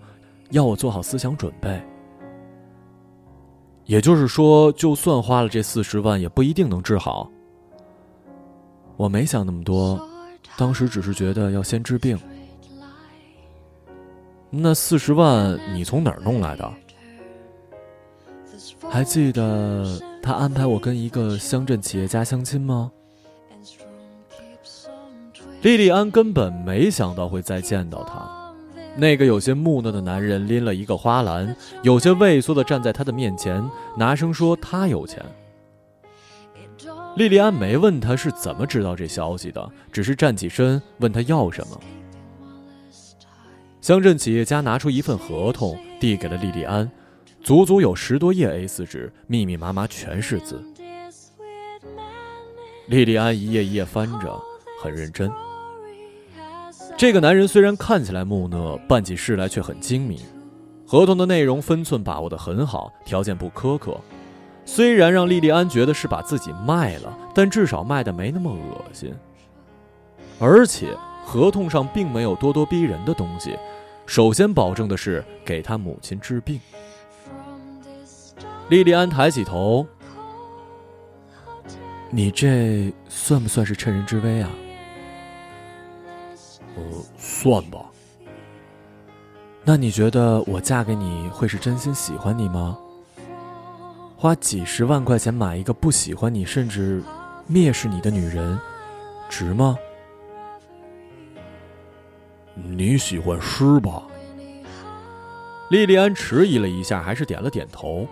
[0.52, 1.82] 要我做好思想准备。
[3.86, 7.30] 也就是说，就算花了这四十万，也不一定能治好。
[8.98, 10.00] 我没想那么多。
[10.58, 12.20] 当时只是觉得要先治病。
[14.50, 16.72] 那四十万你从哪儿弄来的？
[18.90, 22.92] 还记得他安排我跟一个乡镇企业家相亲吗？
[25.62, 28.39] 莉莉安根本没想到会再见到他。
[28.96, 33.64] 那个有些木讷的男人拎了一个花篮，有些畏缩的站在他的面前，
[33.96, 35.24] 拿声说他有钱。
[37.16, 41.80] 莉莉安没问他是怎么知道这消息的，只是站起身问他要什么。
[43.82, 46.90] 乡镇企业家拿出一份合同递给了莉莉安，
[47.42, 50.62] 足足有十多页 A4 纸，密密麻麻全是字。
[52.88, 54.42] 莉莉安一页一页翻着，
[54.82, 55.32] 很认真。
[57.00, 60.20] 这个男人虽然看起来木讷，办起事来却很精明。
[60.86, 63.98] 合同的内容分寸把握得很好，条件不苛刻。
[64.66, 69.14] 虽然让莉莉安觉得是把自己卖了，但至少卖的没那么恶心。
[70.40, 73.58] 而且合同上并没有咄咄逼人的东西，
[74.06, 76.60] 首先保证的是给他母亲治病。
[78.68, 79.88] 莉莉安抬起头
[82.12, 84.50] ：“你这算不算是趁人之危啊
[86.80, 87.86] ？”“呃，算吧。
[89.66, 92.78] ”“那你觉得我嫁给你会是真心喜欢你吗？”
[94.18, 97.02] 花几十万块钱买一个不喜欢你甚至
[97.50, 98.60] 蔑视你的女人，
[99.30, 99.78] 值吗？
[102.56, 104.04] 你喜欢诗吧？
[105.70, 108.06] 莉莉安迟疑了一下，还是点了点头。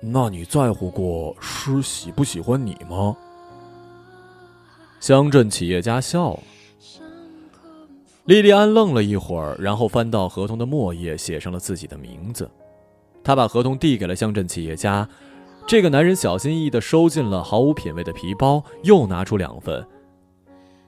[0.00, 3.14] 那你在乎过诗喜不喜欢你吗？
[5.00, 6.40] 乡镇企业家笑了。
[8.24, 12.48] 莉莉安愣了一会儿，然后翻到合同的末页，写上了自己的名字。
[13.24, 15.08] 他把合同递给了乡镇企业家，
[15.66, 19.84] 这个男人小心翼翼地收进了毫无品味的皮包，又拿出两份。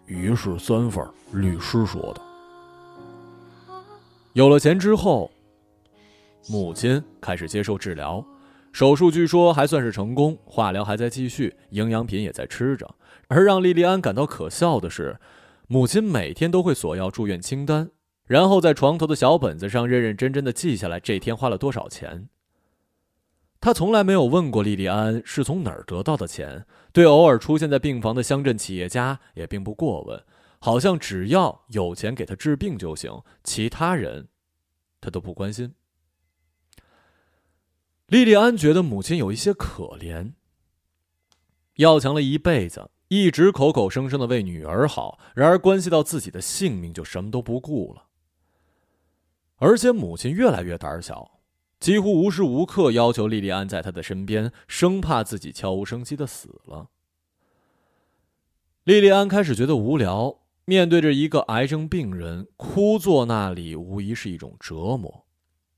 [0.07, 2.21] 于是三份，律师说的。
[4.35, 5.29] 有了钱之后，
[6.49, 8.25] 母亲开始接受治疗，
[8.73, 12.89] 手术据说还算是成功，化疗还在继续，营养品也在吃着。
[13.27, 15.19] 而让莉莉安感到可笑的是，
[15.67, 17.91] 母亲每天都会索要住院清单，
[18.27, 22.29] 然后在床头的小本子上认认真真的记下来这天花了多少钱。
[23.61, 30.23] 他从来没有问过莉莉安是从哪儿得到的钱，对偶尔出现在病房的乡镇企业家也并不过问，
[30.59, 34.29] 好像只要有钱给他治病就行，其他人
[35.01, 35.75] 他都不关心。
[38.09, 40.35] 莉莉安觉得母亲有一些可怜，
[41.77, 48.07] 要强了一辈子，一直口口声声的为女儿好，然而关系到自己的性命就什么都不顾了，
[49.59, 51.39] 而且母亲越来越胆小。
[51.79, 56.89] 几乎无时无刻要求莉莉安在她的身边，生怕自己悄无声息的死了。
[58.83, 65.25] 莉莉安开始觉得无聊，面对着一个癌症病人，枯坐那里无疑是一种折磨。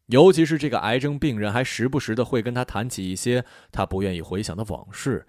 [0.07, 5.27] 尤其是这个癌症病人还时不时的会跟他谈起一些他不愿意回想的往事，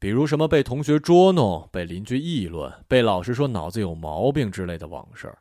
[0.00, 5.32] 比如什么被同学捉弄、被邻居议论、被老师说脑子有毛病之类的往事。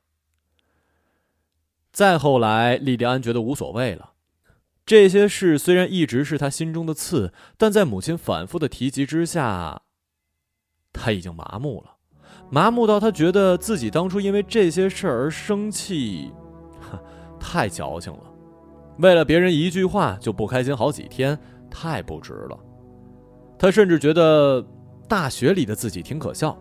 [1.93, 4.11] 再后来，莉迪安觉得无所谓了。
[4.85, 9.83] 这些事虽然一直是他心中的刺，但在母亲反复的提及之下，
[10.91, 11.95] 他已经麻木了，
[12.49, 16.33] 麻木到他觉得自己当初因为这些事而生气，
[17.39, 18.23] 太矫情了。
[18.97, 21.39] 为了别人一句话就不开心好几天，
[21.71, 22.59] 太不值了。
[23.59, 24.65] 他甚至觉得
[25.07, 26.57] 大学里的自己挺可笑。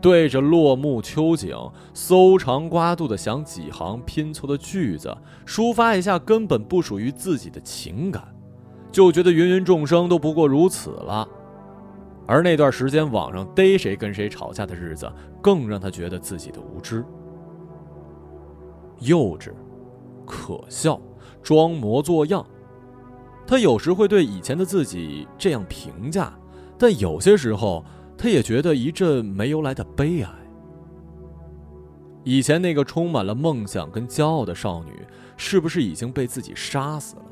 [0.00, 1.54] 对着落木秋景，
[1.92, 5.14] 搜肠刮肚的想几行拼凑的句子，
[5.46, 8.34] 抒发一下根本不属于自己的情感，
[8.90, 11.28] 就觉得芸芸众生都不过如此了。
[12.26, 17.04] 而那段时间网上逮谁跟谁吵架的日子，更让他觉得自己的无知、
[19.00, 19.52] 幼稚、
[20.24, 20.98] 可笑、
[21.42, 22.46] 装模作样。
[23.50, 26.32] 他有时会对以前的自己这样评价，
[26.78, 27.84] 但有些时候。
[28.22, 30.30] 他也觉得一阵没由来的悲哀。
[32.22, 34.92] 以前那个充满了梦想跟骄傲的少女，
[35.38, 37.22] 是不是已经被自己杀死了，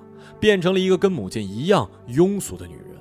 [0.40, 2.96] 变成了一个跟母亲一样庸俗的女人？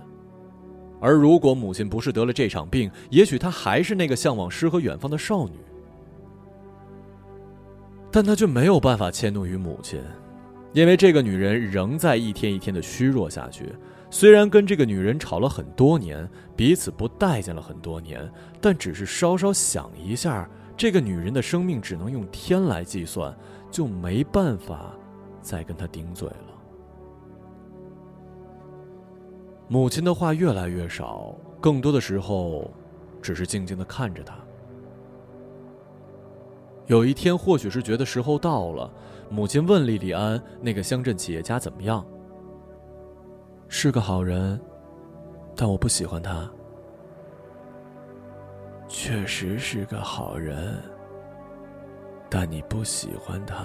[0.99, 5.55] 而如果母亲不是得了这场病，也许她还是那个向往诗和远方的少女。
[8.11, 9.97] 但他却没有办法迁怒于母亲，
[10.77, 13.73] 因为这个女人仍在一天一天的虚弱下去。
[14.11, 23.35] 虽然跟这个女人吵了很多年，彼此不待见了很多年，但只是稍稍想一下，这个女人的生命只能用天来计算，
[23.71, 24.93] 就没办法
[25.41, 26.53] 再跟她顶嘴了。
[29.67, 32.69] 母亲的话越来越少，更多的时候，
[33.19, 34.35] 只是静静的看着她。
[36.85, 38.89] 有一天，或许是觉得时候到了，
[39.29, 42.05] 母亲问莉莉安：“那个乡镇企业家怎么样？”
[43.67, 44.59] 是个好人，
[45.55, 46.49] 但我不喜欢他。
[48.87, 50.81] 确实是个好人，
[52.29, 53.55] 但你不喜欢他。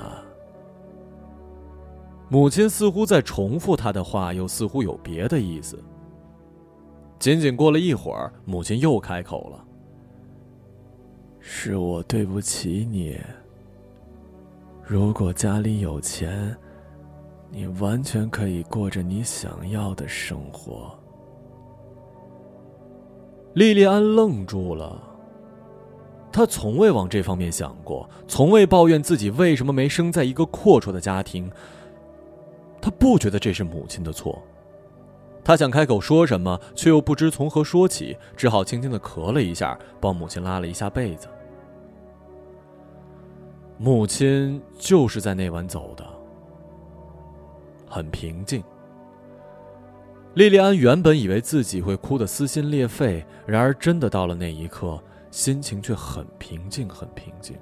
[2.29, 5.79] 母亲似乎在重复他的话，又似乎有别的意思。
[7.21, 9.65] 仅仅过了一会儿，母亲又开口了
[11.39, 13.21] ：“是我对不起你。
[14.93, 16.55] 如果家里有钱。”
[17.55, 20.91] 你完全可以过着你想要的生活。
[23.53, 24.99] 莉莉安愣住了，
[26.33, 31.51] 她从未往这方面想过，从未抱怨自己为什么没生在一个阔绰的家庭。
[32.81, 34.43] 她不觉得这是母亲的错，
[35.45, 41.29] 她想开口说什么，却又不知从何说起，只好轻轻的咳了一下，帮母亲拉了一下被子。
[43.83, 46.07] 母亲就是在那晚走的。
[47.91, 48.63] 很平静。
[50.35, 55.03] 莉莉安原本以为自己会哭得撕心裂肺，然而真的到了那一刻，
[55.33, 57.57] 心情却很平静，很平静。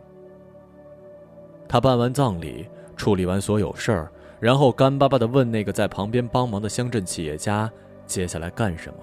[1.66, 2.68] 她办完葬礼，
[2.98, 7.72] 处理完所有事儿，然后干巴巴的问那个在旁边帮忙的乡镇企业家
[8.06, 8.98] ：“接下来干什么？”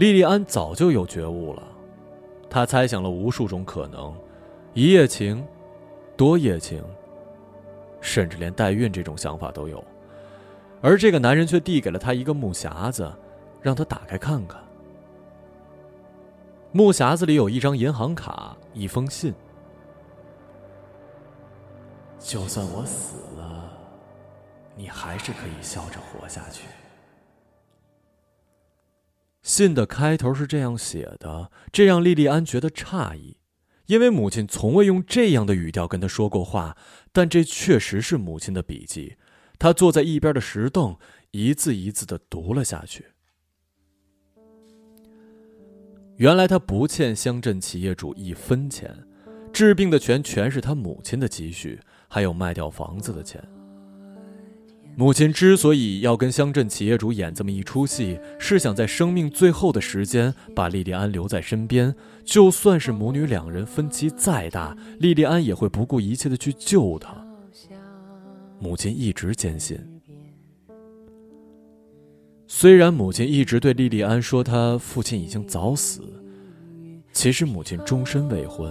[0.00, 1.62] 莉莉安早就有觉悟了，
[2.48, 4.14] 她猜想了无数种可能：
[4.74, 5.46] 一夜情，
[6.16, 6.84] 多夜情。
[8.02, 9.84] 甚至连代孕这种想法都有，
[10.80, 13.12] 而这个男人却递给了他一个木匣子，
[13.60, 14.58] 让他打开看看。
[16.72, 19.34] 木匣子里有一张银行卡，一封信。
[22.18, 23.70] 就算我死了，
[24.74, 26.68] 你还是可以笑着活下去。
[29.42, 33.36] 信的开头是这样写的，这让莉莉安觉得诧异，
[33.90, 36.76] 因为母亲从未用这样的语调跟他说过话。
[37.10, 39.16] 但这确实是母亲的笔记。
[39.58, 40.96] 他坐在一边的石凳，
[41.32, 43.06] 一字一字的读了下去。
[46.18, 48.96] 原来他不欠乡镇企业主一分钱，
[49.52, 53.42] 治病的钱全是他母亲的积蓄，还有卖掉房子的钱。
[55.00, 61.94] 母亲之所以要跟乡镇企业主演这么一出戏，是想在生命最后的时间把莉莉安留在身边。
[62.22, 67.16] 就算是母女两人分歧再大，莉莉安也会不顾一切的去救她。
[68.58, 69.80] 母亲一直坚信，
[72.46, 76.02] 虽然母亲一直对莉莉安说她父亲已经早死，
[77.10, 78.70] 其实母亲终身未婚。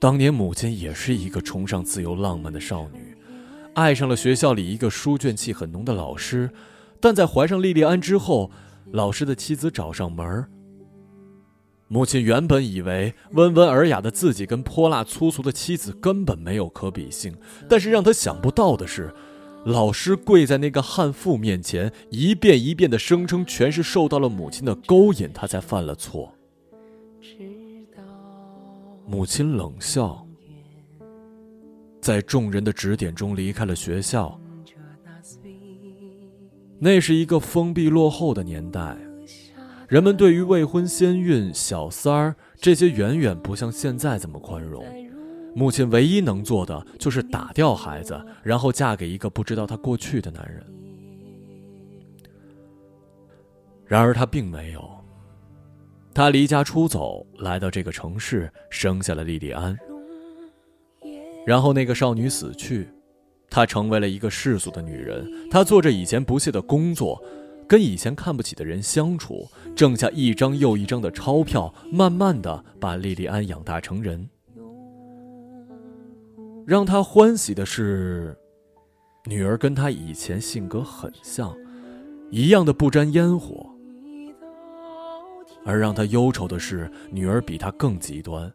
[0.00, 3.14] 当年母亲也是一个崇尚自由浪漫的少女。
[3.78, 6.50] 爱上了学校里一个书卷气很浓的老师，
[6.98, 8.50] 但在怀上莉莉安之后，
[8.90, 10.44] 老师的妻子找上门
[11.86, 17.32] 母亲原本以为温文尔雅的自己跟泼辣粗俗的妻子根本没有可比性，
[17.68, 19.14] 但是让她想不到的是，
[19.64, 26.34] 老师跪在那个悍妇面前，一遍一遍的声称全是受到了母亲的勾引，他才犯了错。
[29.06, 30.27] 母亲冷笑。
[32.08, 34.40] 在众人的指点中离开了学校。
[36.78, 38.96] 那是一个封闭落后的年代，
[39.88, 44.82] 人们对于未婚先孕、小三儿这些远远不像现在这么宽容。
[45.54, 50.64] 母亲唯一能做的就是打掉孩子，然后嫁给一个不知道她过去的男人。
[53.84, 54.82] 然而她并没有，
[56.14, 59.76] 她离家出走，来到这个城市，生下了莉莉安。
[61.48, 62.86] 然后那个少女死去，
[63.48, 65.26] 她成为了一个世俗的女人。
[65.50, 67.18] 她做着以前不屑的工作，
[67.66, 74.28] 跟以前看不起的人相处，挣下一张又一张的钞票，慢慢的把莉莉安养大成人。
[76.66, 78.36] 让她欢喜的是，
[79.24, 81.56] 女儿跟她以前性格很像，
[82.28, 83.66] 一样的不沾烟火。
[85.64, 88.52] 而让她忧愁的是，女儿比她更极端。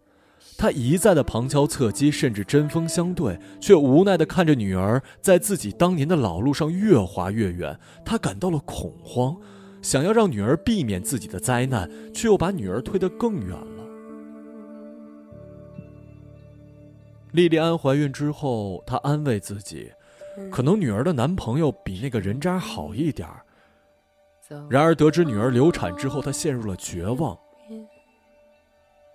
[0.58, 7.78] 他一再的旁敲侧击，甚至针锋相对，却无奈的看着女儿在自己当年的老路上越滑越远。
[8.06, 9.36] 他感到了恐慌，
[9.82, 13.84] 想要让女儿避免自己的灾难，却又把女儿推得更远了。
[17.32, 19.92] 莉莉安怀孕之后，她安慰自己，
[20.52, 23.28] 可能女儿的男朋友比那个人渣好一点
[24.70, 27.36] 然而得知女儿流产之后，她陷入了绝望。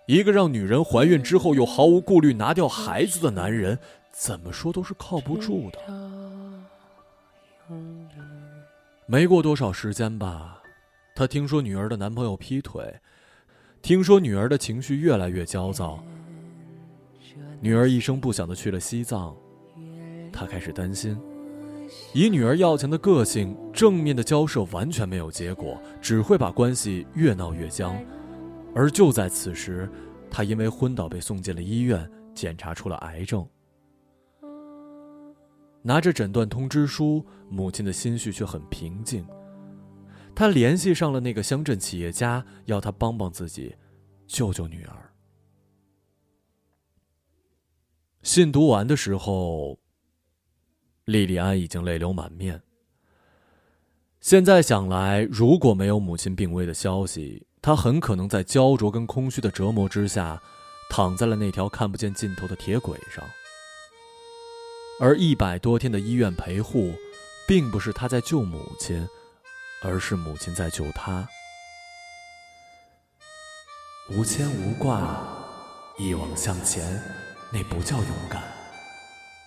[0.08, 3.78] 一个让女人怀孕之后又毫无顾虑拿掉孩子的男人，
[4.10, 5.78] 怎么说都是靠不住的。
[9.04, 10.62] 没过多少时间吧，
[11.14, 12.82] 她听说女儿的男朋友劈腿，
[13.82, 16.02] 听说女儿的情绪越来越焦躁，
[17.60, 19.36] 女儿一声不响的去了西藏，
[20.32, 21.18] 她开始担心，
[22.14, 27.94] 以女儿要强的个性，正面的交涉完全没有结果，只会把关系越闹越僵。
[28.74, 29.90] 而就在此时，
[30.30, 33.48] 他因为昏倒被送进了医院，检查出了癌症。
[35.82, 39.26] 拿着诊断通知书，母亲的心绪却很平静。
[40.34, 43.74] 他联系上了那个乡镇企业家，要他帮帮自己，
[44.26, 45.12] 救救女儿。
[48.22, 49.80] 信读完的时候，
[51.06, 52.62] 莉莉安已经泪流满面。
[54.20, 60.40] 现在想来，如果没有母亲病危的消息，他很可能在焦灼跟空虚的折磨之下，
[60.88, 63.24] 躺在了那条看不见尽头的铁轨上。
[65.00, 66.92] 而一百多天的医院陪护，
[67.46, 69.08] 并不是他在救母亲，
[69.82, 71.28] 而是母亲在救他。
[74.10, 75.22] 无牵无挂，
[75.98, 77.02] 一往向前，
[77.52, 78.42] 那不叫勇敢，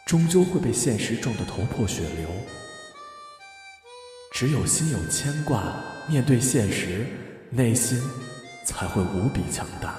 [0.06, 2.30] 终究会被现实撞得头破血流。
[4.32, 5.74] 只有心有牵挂，
[6.08, 7.08] 面对现实。
[7.54, 8.02] 内心
[8.66, 9.94] 才会无比强大。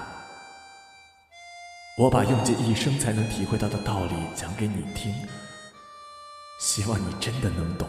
[1.98, 5.14] 我把用尽一生才能体会到的道理讲给你听，
[6.59, 7.86] 希望你真的能懂。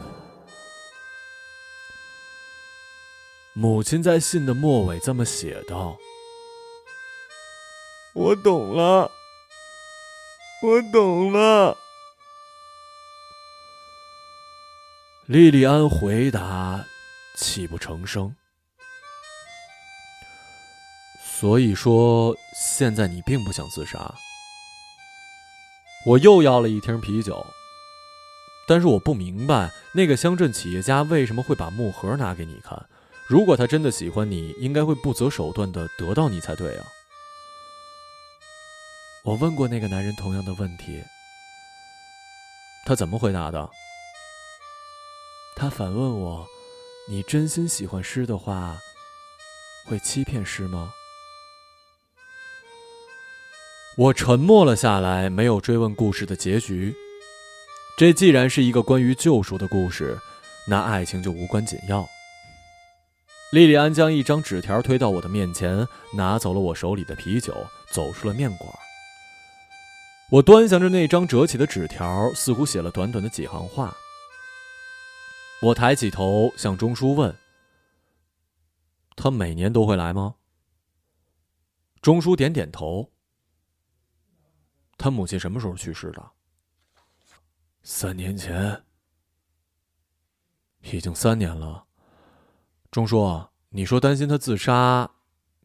[3.54, 5.98] 母亲在信的末尾这么写道
[8.14, 9.10] ：“我懂了，
[10.62, 11.78] 我懂了。”
[15.28, 16.84] 莉莉安回答，
[17.38, 18.36] 泣不成声。
[21.44, 24.16] 所以说，现在你并不想自杀。
[26.06, 27.46] 我又要了一听啤酒，
[28.66, 32.82] 但是我不明白那个乡镇企业家为什么会把木盒拿给你看。
[33.28, 36.86] 如果他真的喜欢你，应该会不择手段的得到你才对啊。
[39.26, 41.04] 我问过那个男人同样的问题，
[42.86, 43.70] 他怎么回答的？
[45.58, 46.48] 他反问我
[47.12, 48.78] ：“你真心喜欢诗的话，
[49.86, 50.94] 会欺骗诗吗？”
[53.96, 56.96] 我沉默了下来，没有追问故事的结局。
[57.96, 60.18] 这既然是一个关于救赎的故事，
[60.68, 62.04] 那爱情就无关紧要。
[63.52, 67.54] 莉莉安将一张纸条推到我的面前，拿走了我手里的啤酒，
[67.92, 68.68] 走出了面馆。
[70.32, 73.96] 我端详着那张折起的纸条，似乎写了短短的几行话。
[75.62, 77.38] 我抬起头向钟叔问
[79.16, 80.34] ：“他每年都会来吗？”
[82.02, 83.13] 钟叔点点头。
[85.04, 86.32] 他母亲什么时候去世的？
[87.82, 88.82] 三年前。
[90.84, 91.84] 已经三年了。
[92.90, 95.12] 钟叔，你说担心他自杀，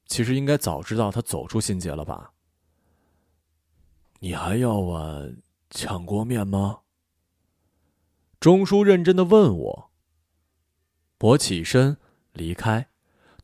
[0.06, 2.32] 其实应该早知道他走出心结了吧？
[4.18, 5.36] 你还要碗
[5.70, 6.80] 炝锅面吗？
[8.40, 9.90] 钟叔认真的问我。
[11.20, 11.96] 我起身
[12.32, 12.88] 离开，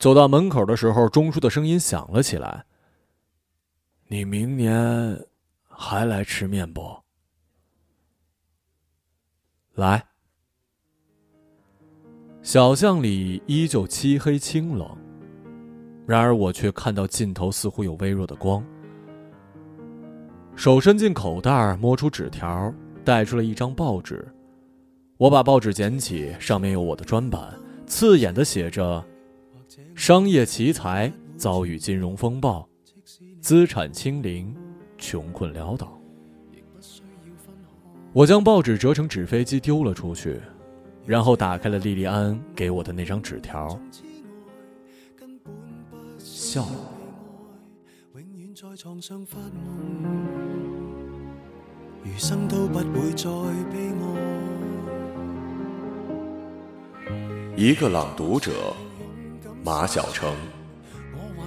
[0.00, 2.66] 走到门口的时候，钟叔的声音响了起来
[4.10, 5.24] ：“你明年？”
[5.76, 6.96] 还来吃面不？
[9.74, 10.06] 来。
[12.42, 14.96] 小巷里依旧漆黑清冷，
[16.06, 18.64] 然而我却看到尽头似乎有微弱的光。
[20.54, 22.72] 手伸进口袋，摸出纸条，
[23.04, 24.26] 带出了一张报纸。
[25.16, 29.04] 我把报纸捡起，上面有我的专版，刺眼的写着
[29.96, 32.68] ：“商业奇才遭遇金融风暴，
[33.40, 34.54] 资产清零。”
[35.06, 36.00] 穷困潦倒，
[38.14, 40.40] 我将报纸折成纸飞机丢了出去，
[41.04, 43.78] 然后打开了莉莉安给我的那张纸条，
[46.18, 46.66] 笑。
[57.56, 58.74] 一个朗读者，
[59.62, 60.34] 马晓成。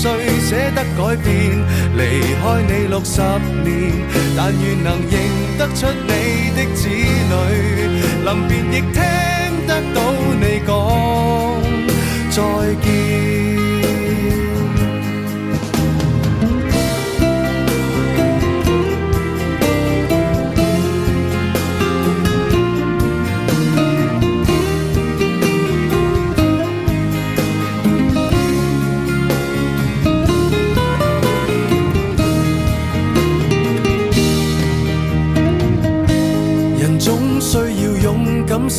[0.00, 0.08] 谁
[0.40, 1.28] 舍得改变？
[1.94, 2.00] 离
[2.40, 3.68] 开你六十年，
[4.34, 5.14] 但愿能认
[5.58, 6.10] 得出你
[6.56, 7.32] 的子女。
[8.24, 8.96] 临别亦听
[9.66, 9.98] 得到
[10.40, 10.68] 你讲
[12.30, 12.38] 再
[12.82, 13.39] 见。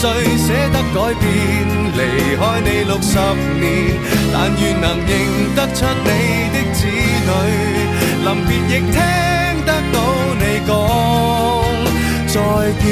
[0.00, 1.28] 谁舍得改变？
[1.92, 2.00] 离
[2.36, 3.12] 开你六十
[3.60, 3.62] 年，
[4.32, 5.10] 但愿能认
[5.54, 6.08] 得出你
[6.54, 6.78] 的子
[7.28, 7.30] 女。
[8.24, 8.96] 临别亦听
[9.66, 9.96] 得到
[10.40, 10.68] 你讲
[12.28, 12.34] 再
[12.80, 12.82] 见。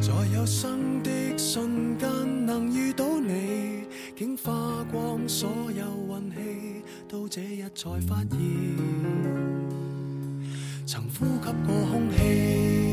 [0.00, 0.08] 在。
[0.34, 2.08] 有生的瞬间
[2.46, 3.84] 能遇到你，
[4.16, 6.36] 竟花光所有运气，
[7.06, 9.41] 到这日才发现。
[11.22, 12.91] 呼吸过空气。